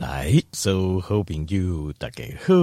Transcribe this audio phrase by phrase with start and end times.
[0.00, 2.54] 来，所有好朋友大家好，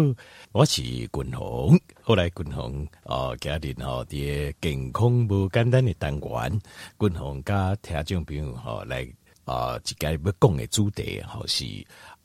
[0.53, 1.79] 我是君鸿。
[2.01, 6.59] 后来君鸿啊，家庭吼啲健康无简单的单元，
[6.99, 9.07] 君鸿加听众朋友吼来
[9.45, 11.63] 啊，一个要讲的主题吼是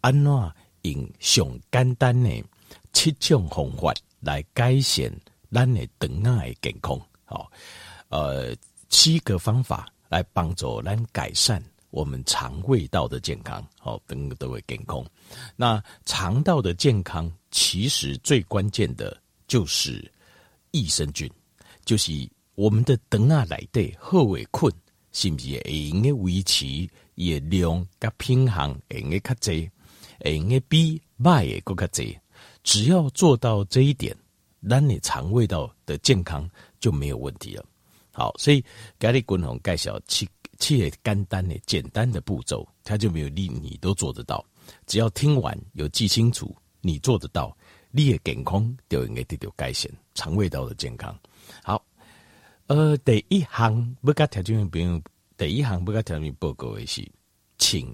[0.00, 0.32] 安怎
[0.80, 2.42] 用上简单的
[2.94, 5.12] 七种方法来改善
[5.50, 6.98] 咱的肠仔的健康。
[7.26, 7.52] 好，
[8.08, 8.56] 呃，
[8.88, 11.62] 七个方法来帮助咱改善。
[11.92, 15.04] 我们肠胃道的健康，好，等都会健康。
[15.54, 19.14] 那肠道的健康，其实最关键的
[19.46, 20.10] 就是
[20.70, 21.30] 益生菌，
[21.84, 22.10] 就是
[22.54, 24.72] 我们的肠啊内底好诶菌，
[25.12, 29.70] 是不是会用诶维持也量甲平衡，会用诶较济，
[30.24, 32.18] 会用诶比歹诶搁较济。
[32.64, 34.16] 只要做到这一点，
[34.66, 36.48] 咱你肠胃道的健康
[36.80, 37.64] 就没有问题了。
[38.12, 38.64] 好，所以
[38.98, 40.26] 今日君鸿介绍七。
[40.58, 44.44] 切简单的简单的步骤，他就没有力，你都做得到。
[44.86, 47.56] 只要听完有记清楚，你做得到，
[47.90, 51.18] 你的健康就应该得到改善，肠胃道的健康。
[51.62, 51.84] 好，
[52.68, 55.02] 呃，第一行不该条件不用，
[55.36, 57.06] 第一行不该条件报告的是，
[57.58, 57.88] 请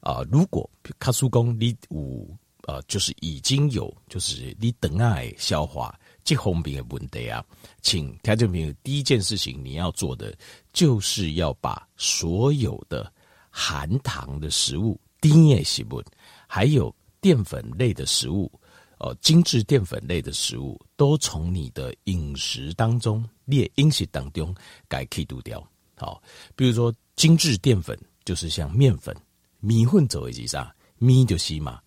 [0.00, 2.26] 啊、呃，如果卡叔公你有
[2.66, 5.98] 呃，就是已经有，就是你等爱消化。
[6.24, 7.44] 这方面的问题啊，
[7.82, 10.36] 请听众朋友，第一件事情你要做的，
[10.72, 13.12] 就是要把所有的
[13.50, 16.02] 含糖的食物、甜的食物，
[16.46, 18.50] 还有淀粉类的食物，
[18.98, 24.54] 呃，精致淀粉类的食物，都从你的饮食当中、列饮食当中
[24.88, 25.62] 该去除掉。
[25.96, 26.22] 好，
[26.56, 29.14] 比如说精致淀粉，就是像面粉、
[29.58, 31.80] 米粉走为基啥，米就是嘛，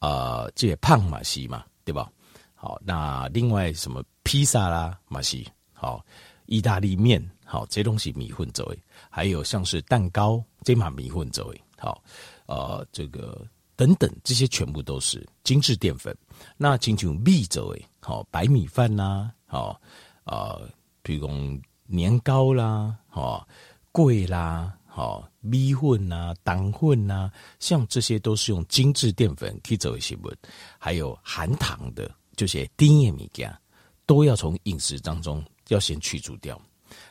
[0.00, 2.10] 呃，这些胖嘛是嘛，对吧？
[2.66, 6.04] 好，那另外什么披萨啦，马西好，
[6.46, 8.78] 意大利面好，这东西米粉作为，
[9.08, 12.02] 还有像是蛋糕，这嘛米粉作为，好，
[12.46, 16.12] 呃，这个等等，这些全部都是精致淀粉。
[16.56, 19.80] 那请求米作为，好，白米饭呐，好，
[20.24, 20.68] 呃，
[21.02, 23.46] 比如讲年糕啦，好，
[23.92, 30.32] 粿啦，好，米粉呐，糖粉呐，像这些都是用精致淀粉去做一些物，
[30.80, 32.10] 还有含糖的。
[32.36, 33.52] 就些甜的物件
[34.04, 36.60] 都要从饮食当中要先去除掉。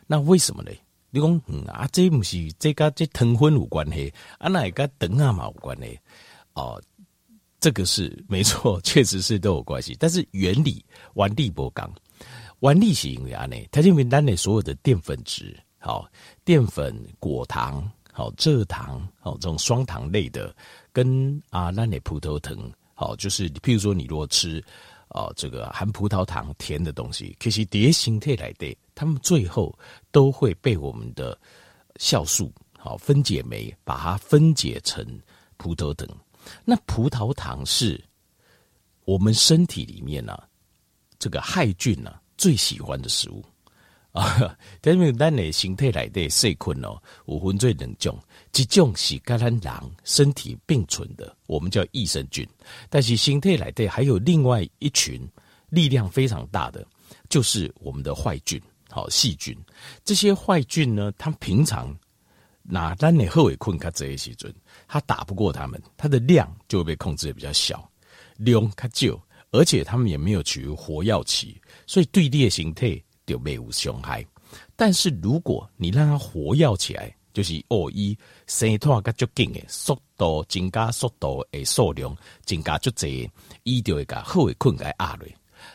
[0.08, 0.72] 那为什么呢？
[1.10, 6.00] 你讲嗯啊，这不是这跟这糖分有关系，啊那跟肠啊嘛有关系
[6.54, 6.82] 哦。
[7.60, 9.96] 这个是没错， 确实是都有关系。
[9.98, 10.86] 但是原理
[11.16, 11.90] 原理不讲，
[12.60, 16.08] 原理是因为啊呢，它认为单内所有的淀粉质，好
[16.44, 20.54] 淀粉、果糖、好蔗糖、好这种双糖类的，
[20.94, 22.58] 跟啊那的葡萄糖，
[22.94, 24.64] 好就是譬如说你如果吃。
[25.10, 29.78] 哦，这个含葡萄糖甜的东西，可是蝶形态来的，它们最后
[30.12, 31.38] 都会被我们的
[31.96, 35.06] 酵素好分解酶把它分解成
[35.58, 36.08] 葡萄糖。
[36.64, 38.04] 那葡萄糖是
[39.06, 40.48] 我们身体里面呢、啊，
[41.18, 43.44] 这个害菌呢、啊、最喜欢的食物。
[44.16, 48.18] 啊， 但是咱的形态来的细菌哦，有分最两种，
[48.54, 52.48] 一种是跟咱人身体并存的，我们叫益生菌。
[52.90, 55.22] 但是形态来的还有另外一群
[55.70, 56.88] 力量非常大的，
[57.28, 58.60] 就是我们的坏菌，
[58.90, 59.54] 好细菌。
[60.06, 61.94] 这些坏菌呢，它平常
[62.64, 64.50] 拿咱的好的菌卡这些细菌，
[64.88, 67.86] 它打不过它们，它的量就会被控制的比较小，
[68.38, 69.22] 量较少，
[69.52, 72.98] 而且它们也没有处于活跃期，所以对列形态。
[73.26, 74.26] 就没有伤害，
[74.76, 82.16] 但是如果你让它活跃起来，就是哦，一生态个足紧诶，速度增加，速度诶数量
[82.46, 83.30] 增加足侪，
[83.64, 85.28] 伊就会把好诶菌给压落，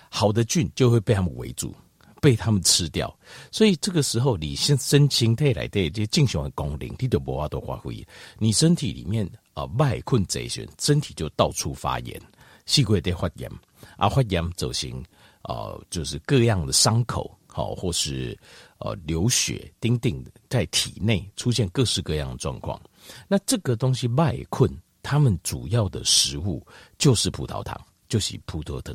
[0.09, 1.75] 好的菌就会被他们围住，
[2.21, 3.15] 被他们吃掉。
[3.51, 8.07] 所以这个时候，你先身形态来的这正常的功能，你都无法度发挥。
[8.39, 12.19] 你身体里面啊，坏菌贼选，身体就到处发炎，
[12.65, 13.51] 细菌在发炎，
[13.99, 14.91] 啊发炎造成
[15.43, 17.31] 啊，就是各样的伤口。
[17.53, 18.39] 好，或是
[18.79, 22.81] 呃流血、丁丁的在体内出现各式各样的状况。
[23.27, 24.71] 那这个东西麦困，
[25.03, 26.65] 他们主要的食物
[26.97, 27.79] 就是葡萄糖，
[28.09, 28.95] 就是葡萄糖。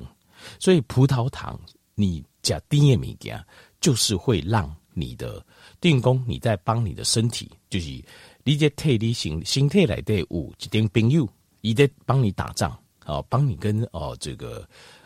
[0.57, 1.59] 所以葡萄糖
[1.95, 3.45] 你加甜的物件，
[3.81, 5.45] 就是会让你的
[5.81, 8.03] 电工你在帮你的身体，就是
[8.45, 11.27] 你在替你心心态来对五一点朋友，
[11.59, 14.65] 你在帮你打仗啊，帮你跟哦这个。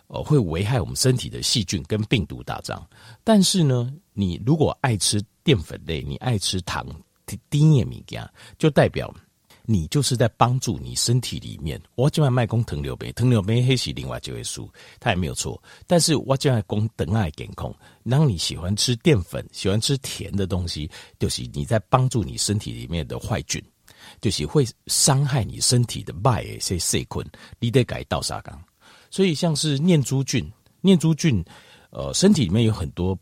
[0.09, 2.85] 哦，会危害我们身体的细菌跟病毒打仗。
[3.23, 6.85] 但是呢，你如果爱吃淀粉类，你爱吃糖、
[7.25, 8.27] 甜的物件，
[8.57, 9.13] 就代表
[9.63, 11.79] 你就是在帮助你身体里面。
[11.93, 14.67] 我就爱卖供糖尿病，糖尿病黑是另外就会输，
[14.99, 15.61] 它也没有错。
[15.85, 17.71] 但是我就爱供等爱健康，
[18.09, 20.89] 当你喜欢吃淀粉、喜欢吃甜的东西，
[21.19, 23.63] 就是你在帮助你身体里面的坏菌。
[24.21, 27.23] 就是会伤害你身体的脉诶，些细菌，
[27.59, 28.59] 你得改倒沙缸。
[29.09, 30.45] 所以像是念珠菌，
[30.81, 31.43] 念珠菌，
[31.89, 33.17] 呃，身体里面有很多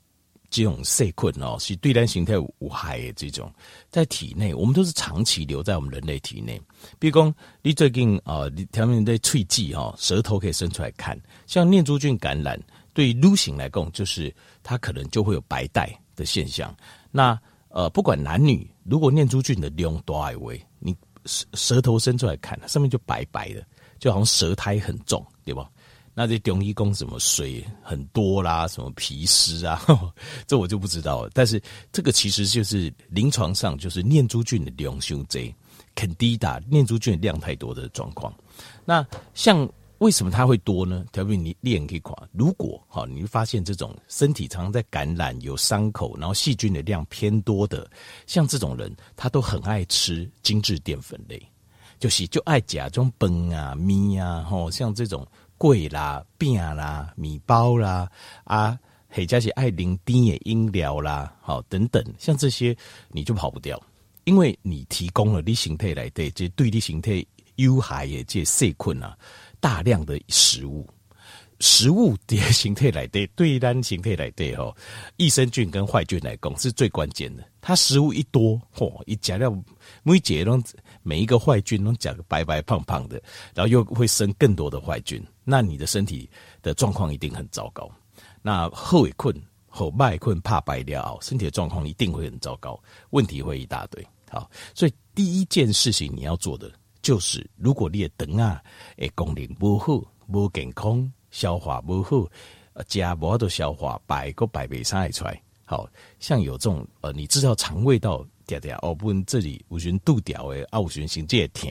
[0.50, 3.51] 这种细菌哦，是对人形态无害的这种，
[3.89, 6.62] 在体内，我们都是长期留在我们人类体内。
[7.00, 12.60] 比如说，你最近啊，你条面的喙迹哈，舌头可以伸出来看，像念珠菌感染，
[12.94, 14.33] 对女性来讲，就是
[14.63, 16.75] 它可能就会有白带的现象。
[17.12, 20.95] 那呃，不管男女，如果念珠菌的量大为，你
[21.25, 23.66] 舌舌头伸出来看，上面就白白的，
[24.00, 25.69] 就好像舌苔很重，对吧？
[26.19, 30.12] 那这中医讲什么水很多啦，什么皮湿啊呵呵，
[30.48, 31.30] 这我就不知道了。
[31.31, 31.62] 但是
[31.92, 35.54] 这个其实就是临床上就是念珠菌的量太多，
[35.94, 38.34] 肯低打念珠菌量太多的状况。
[38.84, 39.06] 那
[39.36, 39.69] 像
[40.00, 41.06] 为什么它会多呢？
[41.12, 42.18] 特别你练可以垮。
[42.31, 47.88] 如果哈，你会发现这种身体常常在感染、有伤口，然后细菌的量偏多的，
[48.25, 51.40] 像这种人，他都很爱吃精致淀粉类，
[52.00, 55.24] 就是就爱夹这种饭啊、咪啊，吼，像这种。
[55.57, 58.09] 粿啦、饼啦、米包啦，
[58.44, 58.77] 啊，
[59.09, 62.75] 或者是爱零甜的饮料啦，好等等，像这些
[63.09, 63.81] 你就跑不掉，
[64.25, 67.25] 因为你提供了你形态来对这对你形态
[67.56, 69.18] 有害的这细菌啊，
[69.59, 70.88] 大量的食物，
[71.59, 74.75] 食物的形态来对对单形态来对吼，
[75.15, 77.44] 益生菌跟坏菌来讲是最关键的。
[77.59, 79.51] 它食物一多，嚯，一加料
[80.04, 80.62] 每节都
[81.07, 83.15] 每一个坏菌都长白白胖胖的，
[83.56, 85.25] 然后又会生更多的坏菌。
[85.45, 86.30] 那你的身体
[86.62, 87.89] 的状况一定很糟糕。
[88.42, 89.33] 那后尾困
[89.68, 92.77] 后脉困怕白了，身体的状况一定会很糟糕，
[93.12, 94.06] 问题会一大堆。
[94.30, 96.69] 好，所以第一件事情你要做的
[97.01, 98.62] 就是，如果你的肠啊，
[98.98, 102.27] 诶功能不好、不健康、消化不好，
[102.74, 105.42] 呃，加不好的消化，白个白白上来出来。
[105.63, 105.89] 好
[106.19, 111.70] 像有这种呃，你知道肠胃道嗲嗲哦，不，这里五旬度掉诶，啊，五旬心这疼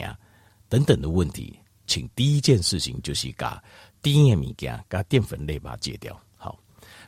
[0.69, 1.57] 等等的问题。
[1.87, 3.63] 请第一件事情就是把
[4.01, 6.19] 低盐物件、把淀粉类把它戒掉。
[6.35, 6.59] 好，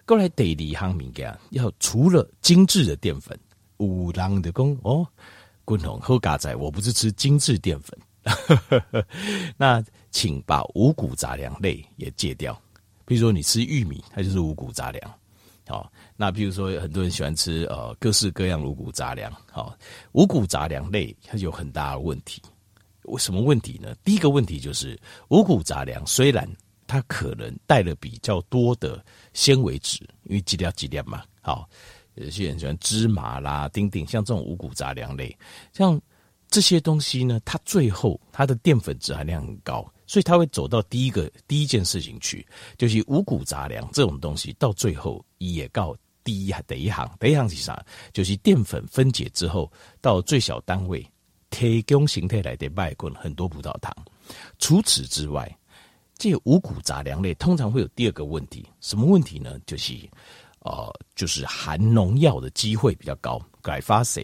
[0.06, 3.38] 过来第二项物件，要除了精致的淀粉，
[3.78, 5.06] 五郎的功哦，
[5.66, 8.00] 滚红喝嘎仔，我不是吃精致淀粉，
[9.58, 12.60] 那请把五谷杂粮类也戒掉。
[13.06, 15.14] 比如说你吃玉米，它就是五谷杂粮。
[15.70, 19.78] 好，那比如说很多人喜欢吃呃各式各样五谷杂粮，好，
[20.14, 22.42] 五谷杂粮类它有很大的问题。
[23.04, 23.96] 为什么问题呢？
[24.04, 26.50] 第一个问题就是五谷杂粮虽然
[26.88, 31.70] 它可能带了比较多的纤维质，因为几粒几粒嘛，好，
[32.16, 35.38] 有些人喜欢芝麻啦、丁丁，像这种五谷杂粮类，
[35.72, 36.02] 像
[36.50, 42.44] 这些东西呢，它最后它的淀粉质含量很高，所以它会走到第一个第一件事情去，
[42.78, 47.86] 就是五谷杂粮这种东西到最后也告第一第一行，第一行是啥？
[48.12, 49.72] 就是淀粉分解之后
[50.02, 51.06] 到最小单位。
[51.52, 53.92] 提供形态来的麦棍很多葡萄糖。
[54.60, 55.58] 除此之外，
[56.16, 59.58] 这五谷杂粮类通常会有第二个问题，什么问题呢？
[59.66, 59.96] 就是
[60.60, 63.42] 呃，就是含农药的机会比较高。
[63.64, 64.24] 改发谁？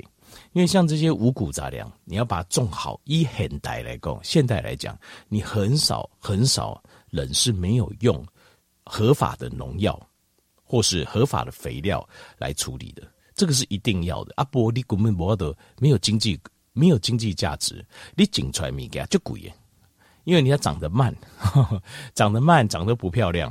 [0.53, 4.97] 因为像这些五谷杂粮，你要把它种好，以现代来讲，现代来讲，
[5.27, 8.25] 你很少很少人是没有用
[8.85, 9.99] 合法的农药
[10.63, 13.03] 或是合法的肥料来处理的，
[13.35, 14.33] 这个是一定要的。
[14.35, 16.39] 啊，不，你根本没得没有经济。
[16.77, 17.81] 没有经济价值，
[18.17, 19.49] 你种出来物件就贵，
[20.25, 21.81] 因为你要长得慢，呵 呵
[22.13, 23.49] 长得慢，长得不漂亮，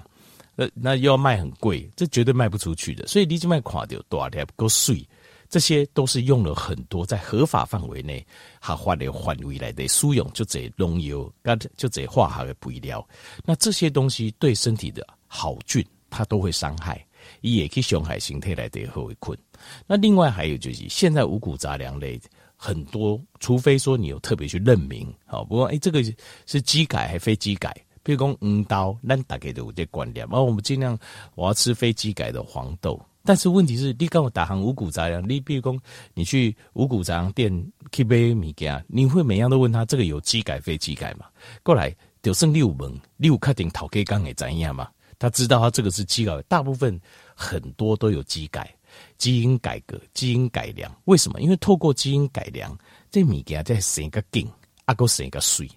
[0.54, 3.06] 那那又要卖很贵，这绝对卖不出去的。
[3.06, 5.08] 所以你就卖垮掉多少还不够税，
[5.54, 8.26] 这些都是用了很多在合法范围内
[8.60, 11.32] 合法的范围来的输用，就这农药，
[11.76, 13.06] 就这化学的肥料，
[13.44, 17.06] 那这些东西对身体的好菌，它都会伤害，
[17.40, 19.38] 也可以伤害身体来的后遗困。
[19.86, 22.20] 那另外还有就是，现在五谷杂粮类。
[22.56, 26.02] 很多，除非说你有特别去认明，好，不过哎、这个
[26.46, 27.72] 是机改还非机改？
[28.02, 30.98] 比如讲黄豆，那大概都有这观念，然后我们尽量
[31.36, 33.00] 我要吃非机改的黄豆。
[33.24, 35.80] 但是问题是，你跟我打行五谷杂粮，你比如讲
[36.12, 41.26] 你去五谷杂粮店去买物件，你会每样都问他这个有基改非基改嘛？
[41.62, 44.88] 过来就剩六门，六确定讨给刚给怎样嘛？
[45.18, 47.00] 他知道他这个是基改，大部分
[47.34, 48.72] 很多都有基改。
[49.18, 51.40] 基因改革、基因改良，为什么？
[51.40, 52.78] 因为透过基因改良，
[53.10, 54.48] 这物件再生个劲，
[54.84, 55.68] 啊，个生个水，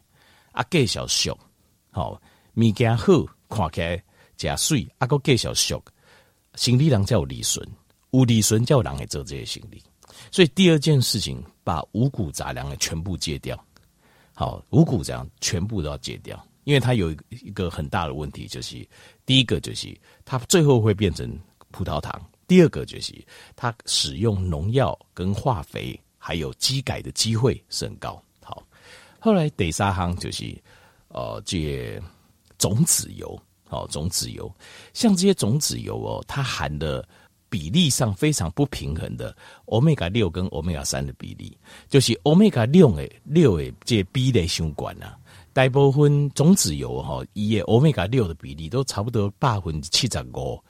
[0.52, 1.36] 啊，介绍俗，
[1.90, 2.22] 好，
[2.54, 4.04] 物件好，看起来
[4.36, 5.82] 真水，啊，个介绍俗，
[6.58, 7.70] 行李人才有利润，
[8.12, 9.82] 有利润才有人会做这些行李。
[10.32, 13.58] 所以第二件事情，把五谷杂粮的全部戒掉。
[14.34, 18.86] 好，五谷杂粮全部都要戒掉，因为它有一个很大的问题，就是
[19.26, 19.96] 第一个就是
[20.26, 21.40] 它最后会变成
[21.72, 22.20] 葡萄糖。
[22.48, 23.14] 第二个就是，
[23.56, 28.22] 它使用农药跟化肥还有机改的机会是很高。
[28.42, 28.64] 好，
[29.20, 30.56] 后来第三项就是
[31.10, 32.02] 呃，这
[32.58, 34.52] 种子油，哦，种子油，
[34.94, 37.08] 像这些种子油哦，它含的
[37.50, 41.58] 比例上非常不平衡的欧米伽六跟欧米伽三的比例，
[41.88, 45.18] 就是欧米伽六诶六诶这比例相关啊。
[45.54, 50.62] 大部分种子油哈，伊诶欧米伽六的比例都差不多百分之七十五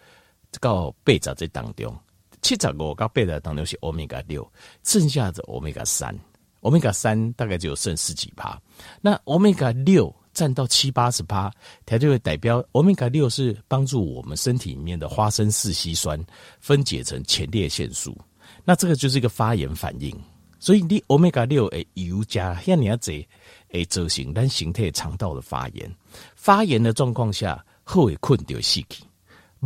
[0.62, 1.94] 到八十这当中，
[2.42, 4.50] 七十五到八十当中是欧米伽六，
[4.84, 6.18] 剩下的欧米伽三，
[6.62, 8.58] 欧米伽三大概只有剩十几趴。
[9.02, 11.52] 那欧米伽六占到七八十趴，
[11.84, 16.24] 它就会代表欧米伽六是帮助我们身体里面的花生四烯酸
[16.60, 18.16] 分解成前列腺素，
[18.64, 20.16] 那这个就是一个发炎反应。
[20.60, 23.28] 所以你欧米伽六诶油加像你要这。
[23.72, 25.94] 诶，造成咱形态肠道的发炎，
[26.38, 29.04] 发炎的状况下，好的菌就死去，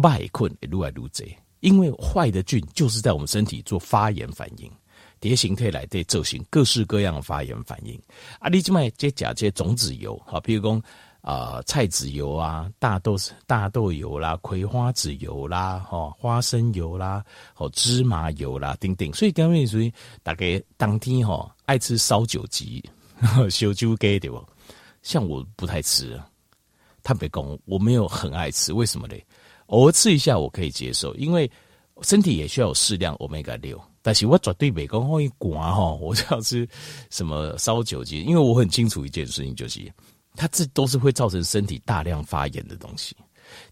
[0.02, 1.28] 坏的菌会愈来愈多。
[1.60, 4.68] 因为坏的菌就是在我们身体做发炎反应，
[5.22, 7.98] 这些形态来对造型各式各样的发炎反应。
[8.40, 10.84] 啊，你这卖这假这种子油，好，比如讲
[11.22, 17.24] 啊、菜籽油啊，大豆大豆油啦，葵花籽油啦，哈，花生油啦，
[17.54, 19.14] 好，芝麻油啦，等等。
[19.14, 22.84] 所以当面属于大概当天哈爱吃烧酒鸡。
[23.52, 24.44] 烧酒鸡对不？
[25.04, 26.20] 像我不太吃，
[27.04, 28.74] 坦白讲，我没有很爱吃。
[28.74, 29.24] 为什么嘞？
[29.68, 31.50] 偶尔吃一下我可以接受，因为
[32.02, 33.80] 身体也需要有适量欧米伽六。
[34.02, 36.68] 但是我绝对没讲会寡哈， 我就要吃
[37.10, 39.92] 什么烧酒鸡，因为我很清楚一件事情，就是
[40.36, 43.16] 它这都是会造成身体大量发炎的东西。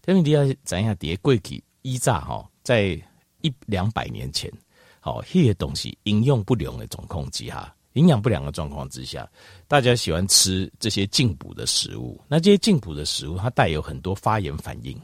[0.02, 3.00] 但是你要怎样叠贵体依炸哈，在
[3.40, 4.52] 一两百年前，
[5.00, 7.74] 好，这些东西应用不良的总控制哈。
[7.94, 9.28] 营养不良的状况之下，
[9.66, 12.20] 大家喜欢吃这些进补的食物。
[12.28, 14.96] 那这些进补的食物，它带有很多发炎反应。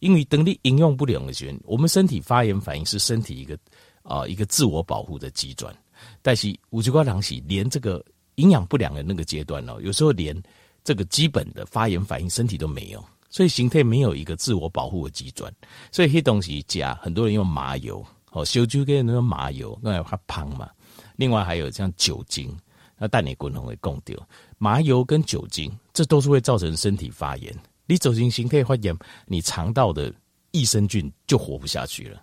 [0.00, 3.56] 因为等你营用不良的时候，我们身体发炎反应是身体一个
[4.04, 5.76] 啊、一个自我保护的机转。
[6.22, 8.04] 但是五谷瓜糖洗连这个
[8.36, 10.40] 营养不良的那个阶段哦，有时候连
[10.82, 15.52] 这个基本的发炎反应身体都没有，所以形态没有一个自我保护的机转。
[15.90, 20.68] 所以黑东西加很多人用麻油哦，烧酒跟那个麻油，那它胖嘛。
[21.16, 22.54] 另外还有像酒精，
[22.98, 24.18] 那带你滚龙会供掉
[24.58, 27.54] 麻油跟酒精，这都是会造成身体发炎。
[27.86, 28.94] 你走进形态发炎，
[29.26, 30.12] 你肠道的
[30.50, 32.20] 益生菌就活不下去了，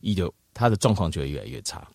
[0.00, 1.86] 一就它的状况就会越来越差。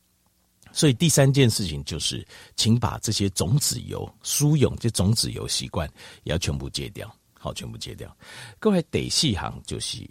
[0.72, 5.90] 所以第三件事情就是，请把这些种子油、输用这种子油习惯
[6.24, 8.14] 也要全部戒掉，好，全部戒掉。
[8.60, 10.06] 各位得细行就是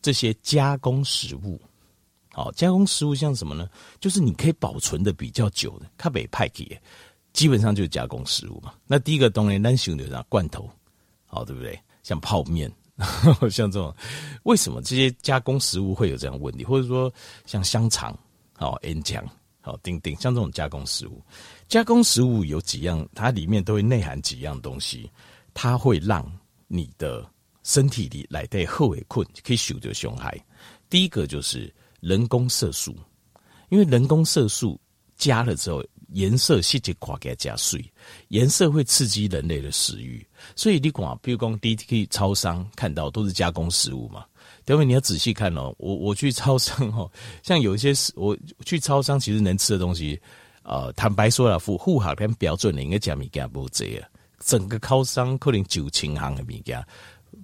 [0.00, 1.60] 这些加工食物。
[2.30, 3.68] 好，加工食物像什么呢？
[4.00, 6.80] 就是你可以保存的比较久的，它被派给，
[7.32, 8.74] 基本上就是加工食物嘛。
[8.86, 10.70] 那第一个东西，咱想的罐头，
[11.26, 11.76] 好，对不对？
[12.02, 12.70] 像泡面，
[13.50, 13.94] 像这种，
[14.44, 16.64] 为什么这些加工食物会有这样问题？
[16.64, 17.12] 或者说
[17.46, 18.18] 像香肠，
[18.52, 19.24] 好，烟肠，
[19.60, 21.22] 好，丁丁，像这种加工食物，
[21.68, 25.10] 加工食物有几样，它里面都会内含几样东西，
[25.52, 26.24] 它会让
[26.68, 27.24] 你的
[27.62, 30.38] 身体里来对后尾困可以受到伤害。
[30.88, 31.72] 第一个就是。
[32.04, 32.94] 人工色素，
[33.70, 34.78] 因为人工色素
[35.16, 35.82] 加了之后，
[36.12, 37.84] 颜色细节垮给它加碎，
[38.28, 44.24] 颜色会刺激人类的食欲，所以你讲，比如讲 D T K 超商看到都是加工食物嘛，
[44.66, 47.10] 因为你要仔细看哦，我我去超商哦，
[47.42, 50.20] 像有一些我去超商其实能吃的东西，
[50.62, 54.08] 呃，坦白说了，符符合跟标准的应该讲物件不这样，
[54.40, 56.84] 整个超商可能九千行的物件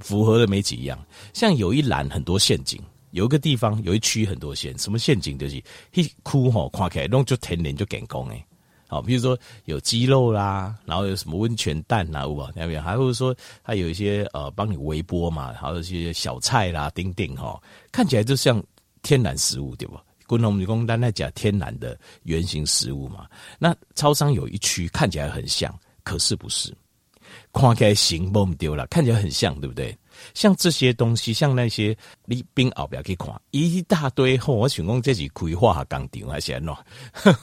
[0.01, 0.99] 符合的没几样，
[1.33, 2.81] 像有一栏很多陷阱。
[3.13, 5.57] 有一个地方有一区很多陷，什么陷阱就是
[5.95, 8.47] 一窟吼，看起来弄就天然就干工诶。
[8.91, 12.51] 好，比如说有鸡肉啦，然后有什么温泉蛋呐，有无？
[12.57, 13.33] 那边还会说
[13.63, 17.57] 它有一些呃帮你微波嘛，还有一些小菜啦，丁丁哈，
[17.93, 18.61] 看起来就像
[19.03, 19.97] 天然食物对不？
[20.27, 23.29] 滚龙女工单在讲天然的原型食物嘛。
[23.61, 26.77] 那超商有一区看起来很像，可是不是，
[27.53, 29.97] 看起来形不丢了，看起来很像，对不对？
[30.35, 36.77] 像这些东西，像那些你冰后边去看一大堆，我想讲这是葵花钢钉还是安喏？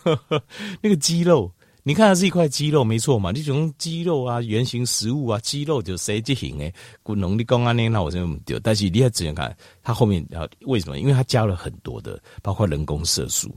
[0.82, 1.52] 那个肌肉，
[1.84, 3.32] 你看它是一块肌肉，没错嘛？
[3.32, 6.74] 你种肌肉啊，原型食物啊，肌肉就谁这型诶？
[7.02, 7.88] 古农的公安呢？
[7.90, 8.60] 那我真丢。
[8.60, 11.00] 但是你要仔细看，它后面啊，为什么？
[11.00, 13.54] 因为它加了很多的，包括人工色素，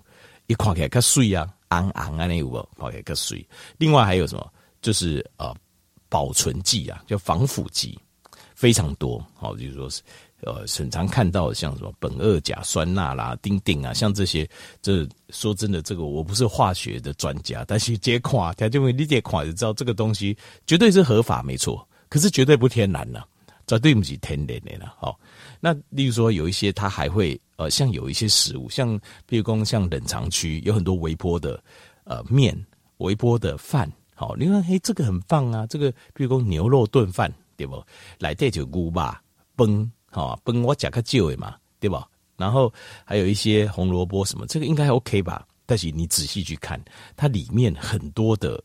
[0.47, 2.69] 一看起来较水啊，昂昂啊，那有无？
[2.79, 3.47] 看起来较水。
[3.79, 4.53] 另外还有什么？
[4.81, 5.55] 就是呃，
[6.09, 7.99] 保存剂啊，叫防腐剂。
[8.61, 10.03] 非常多，好，就是说是，
[10.43, 14.47] 呃，很常看到像什么苯二甲酸钠啦、丁丁啊，像这些，
[14.83, 20.37] 这说真的，这个我不是化学的专家，但是这块，他就会理解块就知道这个东西
[20.67, 23.27] 绝对是合法，没错，可是绝对不天然了，
[23.67, 24.95] 绝对不是天然的了。
[24.99, 25.19] 好，
[25.59, 31.59] 那例如说有一些，它还会，呃，像有一些食物，像比如说像冷藏区有很多微波的，
[32.05, 32.55] 呃，面、
[32.99, 33.91] 微波的饭。
[34.15, 37.85] 好，你看，嘿，这个很棒啊，这个比如说牛肉炖饭，对不？
[38.19, 39.23] 来这就牛吧，
[39.55, 42.09] 崩，好，崩我加个椒嘛，对吧？
[42.39, 42.73] 然后
[43.05, 45.47] 还有一些红萝卜什么，这个应该 OK 吧？
[45.67, 46.83] 但是你仔细去看，
[47.17, 48.59] 它里面很多的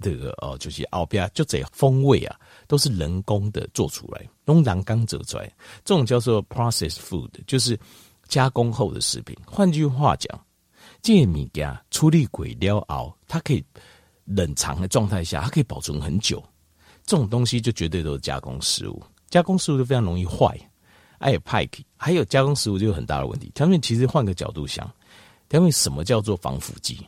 [0.00, 5.44] 这个哦，就是奥比亚就这风味啊，都是人工的做出来，用人工做出来，
[5.84, 7.78] 这种叫做 processed food，就是
[8.26, 9.36] 加工后的食品。
[9.46, 10.44] 换句话讲，
[11.00, 13.64] 这些物件处理过了后，它可以。
[14.24, 16.42] 冷藏的状态下，它可以保存很久。
[17.04, 20.58] 这种东西就绝对都是加工食物，加工食物就非常容易坏。
[21.18, 23.48] 还有派克，还有加工食物就有很大的问题。
[23.54, 24.92] 他们其实换个角度想，
[25.48, 26.98] 他们什么叫做防腐剂？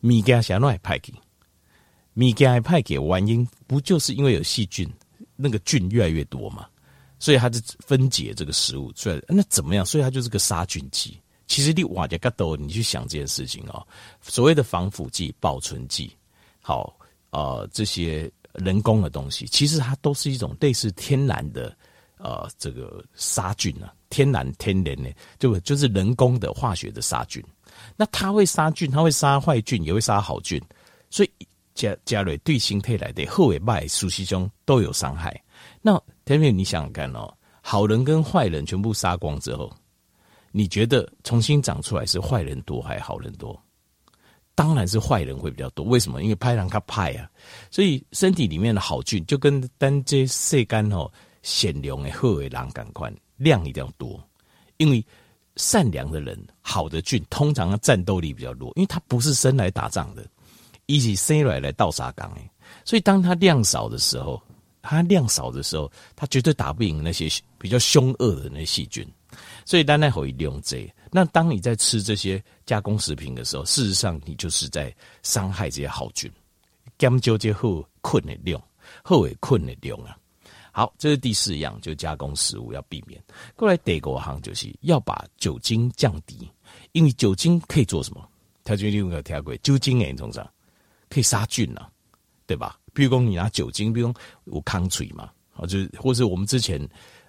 [0.00, 1.10] 米加想来派克，
[2.12, 4.86] 米加派克原因不就是因为有细菌，
[5.36, 6.66] 那个菌越来越多嘛？
[7.18, 9.18] 所以它就分解这个食物出来。
[9.26, 9.86] 那怎么样？
[9.86, 11.18] 所以它就是个杀菌剂。
[11.46, 13.86] 其实你瓦加嘎多，你去想这件事情哦，
[14.20, 16.14] 所谓的防腐剂、保存剂。
[16.60, 16.94] 好，
[17.30, 21.76] 呃，这些人工的东西，其实它都是一种类似天然的，
[22.18, 27.42] 呃，这个杀菌啊，天然天然的，就就是人工的化学的杀菌。
[27.96, 30.60] 那它会杀菌，它会杀坏菌，也会杀好菌，
[31.08, 31.30] 所以
[31.74, 35.40] 加加瑞对形态来的后尾败熟悉中都有伤害。
[35.80, 39.72] 那天明，你想想看哦，好人跟坏人全部杀光之后，
[40.50, 43.58] 你觉得重新长出来是坏人多还是好人多？
[44.60, 46.22] 当然是坏人会比较多，为什么？
[46.22, 47.26] 因为拍人他派啊，
[47.70, 51.10] 所以身体里面的好菌就跟单这色干哦
[51.42, 54.22] 显亮的好的人感官量一定要多，
[54.76, 55.02] 因为
[55.56, 60.26] 善良的人好的菌通常的战斗力比较弱，因为他不是生来打仗的，
[60.84, 62.50] 一起生来来倒沙缸诶，
[62.84, 64.38] 所以当他量少的时候，
[64.82, 69.10] 他量少的时候，他绝对打不赢那些比较凶恶的那些细菌。
[69.64, 70.86] 所以，单单可以利用这。
[71.10, 76.30] 那当你在吃这些加工食品的时候，事实上你就是在伤害这些好菌。
[76.98, 78.62] 减少这后困的量，
[79.02, 80.16] 后尾困的量啊。
[80.70, 83.20] 好，这是第四样，就加工食物要避免。
[83.56, 86.48] 过来第五项就是要把酒精降低，
[86.92, 88.28] 因为酒精可以做什么？
[88.62, 90.48] 他就用个调过酒精诶，通常
[91.08, 91.90] 可以杀菌啊，
[92.46, 92.78] 对吧？
[92.92, 96.80] 比如说你拿酒精，比如说有康水嘛，啊，就是或是我们之前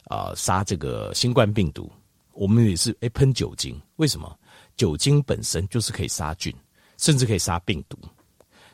[0.03, 1.91] 啊杀这个新冠病毒。
[2.33, 4.37] 我们也是诶喷酒精，为什么？
[4.77, 6.53] 酒精本身就是可以杀菌，
[6.97, 7.97] 甚至可以杀病毒。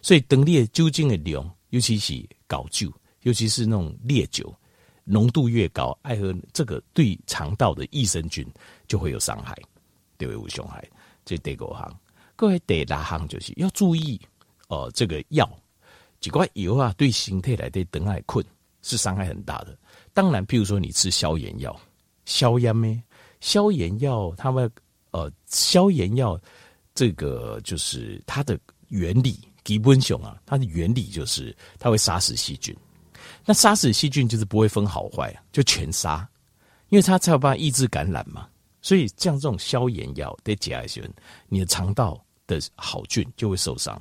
[0.02, 2.92] 所以等烈酒精的量，尤其是高酒，
[3.24, 4.54] 尤其是那种烈酒，
[5.04, 8.48] 浓度越高，爱喝这个对肠道的益生菌
[8.88, 9.58] 就会有伤害，
[10.18, 10.88] 对胃有伤害。
[11.26, 12.00] 这第五行，
[12.36, 14.22] 各位第六行就是要注意
[14.70, 15.50] 哦、呃，这个药，
[16.22, 18.46] 几块油啊，对身体来的等爱困
[18.82, 19.78] 是伤害很大的。
[20.14, 21.78] 当然，譬如说你吃消炎药，
[22.24, 23.04] 消炎咩？
[23.48, 24.70] 消炎药，它们
[25.12, 26.38] 呃，消炎药
[26.94, 32.76] 这个就是它的原理，基本上啊，它的原理就是它会杀死细菌。
[33.46, 36.28] 那杀死细菌就是不会分好坏，就全杀，
[36.90, 38.50] 因为它才有办法抑制感染嘛。
[38.82, 41.10] 所以像这种消炎药得加一些，
[41.48, 43.98] 你的肠道的好菌就会受伤。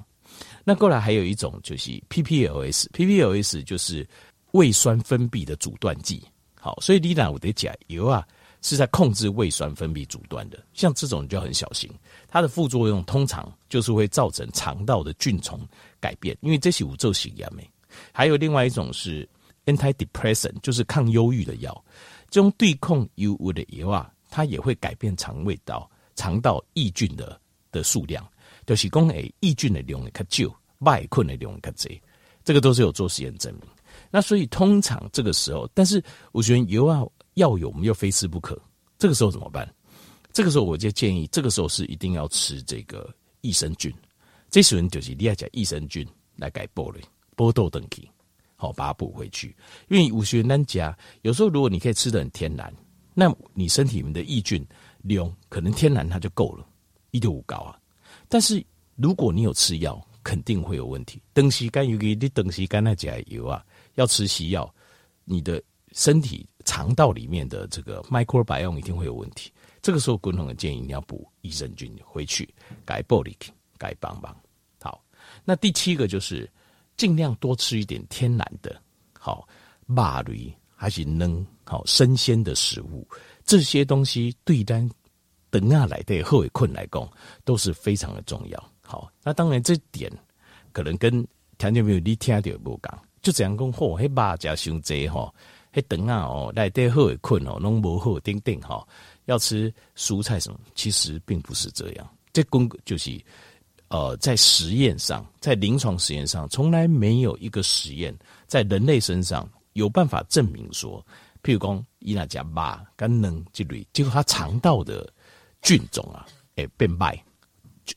[0.65, 4.05] 那过来还有一种就是 PPLS，PPLS 就是
[4.51, 6.21] 胃酸分泌的阻断剂。
[6.61, 8.27] 好，所以你俩我得加油啊。
[8.69, 11.89] 是在控制胃酸分泌阻断的，像这种就很小心。
[12.27, 15.61] 它的副作用通常就是会造成肠道的菌丛
[16.01, 17.65] 改变，因为这是五洲型药没。
[18.11, 19.27] 还有另外一种是
[19.67, 21.85] antidepressant，就是抗忧郁的药。
[22.29, 28.29] 这种对抗忧郁的药啊，它也会改变肠胃道、肠道益菌的的数量，
[28.67, 32.01] 就是讲诶，益菌的量较少，外困的量较多。
[32.43, 33.63] 这个都是有做实验证明。
[34.11, 36.03] 那所以通常这个时候，但是
[36.33, 37.05] 我觉得油啊。
[37.37, 38.61] 药有，我们又非吃不可。
[38.99, 39.73] 这个时候怎么办？
[40.33, 43.93] 这个时候我就建议，这个时候是一定要吃这个益生菌。
[44.51, 46.99] 这时候就是你要讲益生菌来改波的
[47.35, 48.09] 波豆等级，
[48.57, 49.55] 好把它补回去。
[49.89, 52.73] 因为五学难加，有时候如果你可以吃得很天然，
[53.13, 54.67] 那你身体里面的益菌
[55.03, 56.67] 量可能天然它就够了，
[57.11, 57.79] 一点五高啊。
[58.29, 61.21] 但是如果你有吃药，肯定会有问题。
[61.35, 63.63] 长时间尤其你长时间来加油啊，
[63.95, 64.75] 要吃西药，
[65.25, 65.63] 你的
[65.97, 66.47] 身体。
[66.69, 72.53] 肠道里面的这个 microbiome 一定会有问题，这个时候，滚筒的建议你要补益生菌回去，
[72.85, 74.37] 改 b o l i c，改帮帮。
[74.83, 75.01] 好，
[75.45, 76.51] 那第七个就是
[76.97, 78.83] 尽量多吃一点天然的，
[79.17, 79.47] 好，
[79.87, 83.07] 肉类还是能好生鲜的食物，
[83.45, 84.91] 这些东西对单
[85.51, 87.09] 等下来对后尾困来讲
[87.45, 88.71] 都是非常的重要。
[88.83, 90.11] 好，那当然这点
[90.73, 91.25] 可能跟
[91.59, 95.33] 条件没有你听到不讲，就这样讲，嚯，黑肉加伤济哈。
[95.77, 98.83] 哎，等啊哦，来得好困哦，拢无好顶顶哈，
[99.27, 100.59] 要吃蔬菜什么？
[100.75, 103.23] 其实并不是这样，这公就是
[103.89, 111.05] 呃，在实验上，在临床实验上，从来没有一个实验在人类身上有办法证明说，
[111.43, 115.07] 譬如讲伊那加巴跟能这类，结果他肠道的
[115.61, 117.23] 菌种啊，诶变败，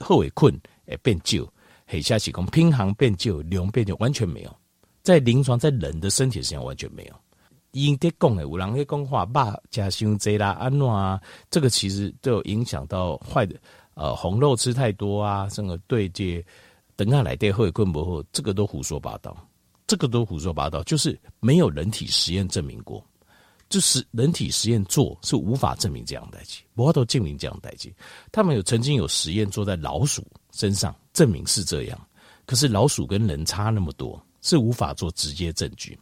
[0.02, 0.54] 后尾困
[0.88, 1.50] 诶变旧，
[1.88, 4.54] 黑下起功拼行变旧，量变旧，完全没有，
[5.02, 7.16] 在临床在人的身体上完全没有。
[7.72, 13.56] 因得讲诶，有人会讲话巴加胸贼啦安诺啊，这个其实都有影响到坏的。
[13.94, 16.44] 呃，红肉吃太多啊，甚至对这
[16.96, 19.36] 等下来对后困不后，这个都胡说八道，
[19.86, 23.06] 这个都胡说八道，就是没有人体实验证明过，
[23.68, 27.94] 就是人体实验做是无法证明这样的东西，不过都证明这样的东西。
[28.32, 32.08] 他们有曾经有实验做在老鼠身上，证明是这样，
[32.46, 36.00] 可是老鼠跟人差那么多，是无法做直接证据。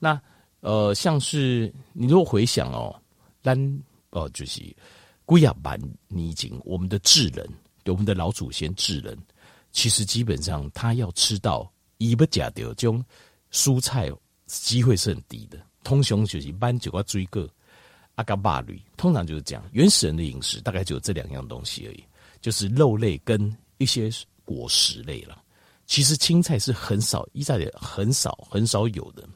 [0.00, 0.20] 那
[0.60, 2.94] 呃，像是你如果回想哦，
[3.42, 3.56] 单
[4.10, 4.62] 哦就是。
[5.28, 7.46] 龟亚板泥井，我们的智人，
[7.84, 9.14] 我们的老祖先智人，
[9.72, 13.04] 其实基本上他要吃到伊不假的这种
[13.52, 14.10] 蔬菜，
[14.46, 15.58] 机会是很低的。
[15.84, 17.46] 通常就是斑酒啊、追个
[18.14, 19.62] 阿嘎巴驴，通常就是这样。
[19.72, 22.02] 原始人的饮食大概就有这两样东西而已，
[22.40, 24.10] 就是肉类跟一些
[24.46, 25.42] 果实类了。
[25.84, 29.28] 其实青菜是很少，一在很少很少有的。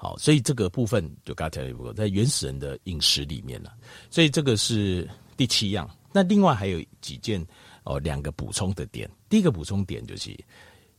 [0.00, 3.74] 好，所以这个部分就刚才讲过，在原始人的饮食里面了。
[4.08, 5.06] 所以这个是
[5.36, 5.90] 第七样。
[6.12, 7.44] 那另外还有几件
[7.82, 9.10] 哦，两个补充的点。
[9.28, 10.34] 第一个补充点就是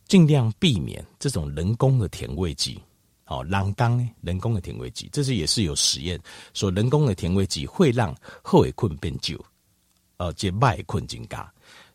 [0.06, 2.78] 尽量避免这种人工的甜味剂。
[3.26, 6.20] 哦，人工人工的甜味剂，这是也是有实验
[6.54, 9.40] 说人工的甜味剂会让后尾困变旧，
[10.18, 11.50] 呃，解麦困增加。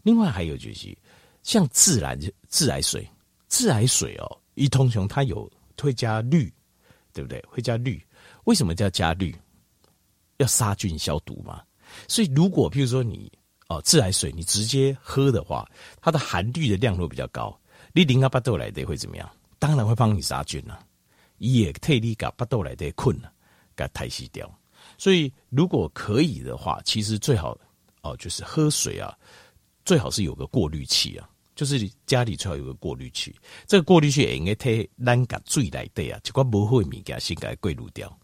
[0.04, 0.96] 另外还有就是
[1.42, 3.04] 像自然自来水，
[3.48, 6.50] 自来水哦，一通常它有会加氯。
[7.14, 7.42] 对不对？
[7.48, 8.04] 会加氯，
[8.44, 9.34] 为什么叫加氯？
[10.38, 11.62] 要杀菌消毒嘛。
[12.08, 13.32] 所以如果譬如说你
[13.68, 15.64] 哦自来水，你直接喝的话，
[16.00, 17.56] 它的含氯的量会比较高。
[17.92, 19.30] 你淋阿巴豆来的会怎么样？
[19.60, 20.84] 当然会帮你杀菌了，
[21.38, 23.32] 也替你把巴豆来的困了，
[23.76, 24.52] 给它排洗掉。
[24.98, 27.56] 所以如果可以的话，其实最好
[28.02, 29.16] 哦就是喝水啊，
[29.84, 31.28] 最好是有个过滤器啊。
[31.54, 33.34] 就是家里最好有个过滤器，
[33.66, 38.18] 这个过滤器也应该替咱甲水来的啊，结果不会物件先给过滤掉。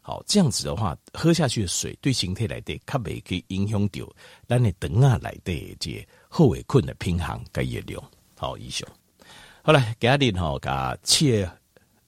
[0.00, 4.08] 好，这样子的话，喝下去的水对身体来的，较未去影响到
[4.46, 8.00] 咱的肠啊来的这后尾困的平衡跟热量。
[8.36, 8.88] 好，以上。
[9.62, 11.44] 好了，给阿弟吼，甲七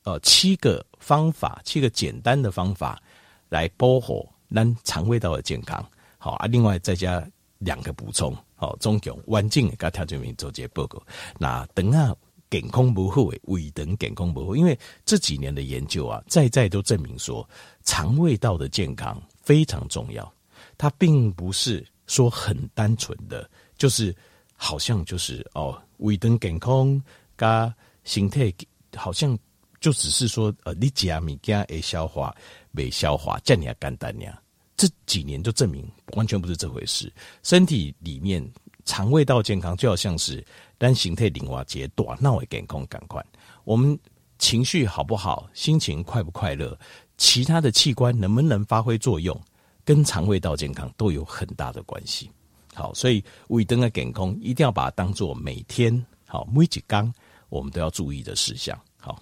[0.05, 3.03] 呃七个方法，七个简单的方法
[3.49, 5.85] 来保护咱肠胃道的健康。
[6.19, 8.33] 好啊，另外再加两个补充。
[8.59, 11.01] 好，总共完整的跟条件面做这个报告。
[11.39, 12.15] 那等下
[12.51, 17.49] 健康不好诶，胃等健康不好，因为这几年的研究啊，在在都证明说，
[17.85, 20.31] 肠胃道的健康非常重要。
[20.77, 24.15] 它并不是说很单纯的，就是
[24.57, 27.01] 好像就是哦，胃等健康
[27.37, 28.53] 加身体
[28.97, 29.39] 好像
[29.79, 32.35] 就只是说呃，你吃物件会消化，
[32.73, 34.41] 没消化，这样简单呀。
[34.79, 37.13] 这几年就证明完全不是这回事。
[37.43, 38.43] 身体里面
[38.85, 40.43] 肠胃道健康就好像是
[40.79, 43.23] 单形态零瓦节短闹的健康感官。
[43.65, 43.99] 我们
[44.39, 46.79] 情绪好不好，心情快不快乐，
[47.17, 49.39] 其他的器官能不能发挥作用，
[49.85, 52.31] 跟肠胃道健康都有很大的关系。
[52.73, 57.13] 好，所以胃灯的健康一定要把它当做每天好每几缸
[57.49, 58.81] 我们都要注意的事项。
[59.01, 59.21] 好，